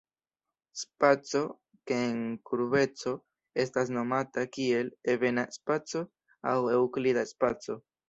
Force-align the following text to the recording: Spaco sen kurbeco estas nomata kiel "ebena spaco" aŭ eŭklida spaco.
Spaco 0.83 1.41
sen 1.91 2.23
kurbeco 2.51 3.15
estas 3.67 3.93
nomata 3.99 4.49
kiel 4.57 4.93
"ebena 5.17 5.47
spaco" 5.61 6.05
aŭ 6.55 6.59
eŭklida 6.83 7.31
spaco. 7.37 7.83